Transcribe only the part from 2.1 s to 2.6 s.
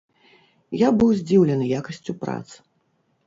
прац!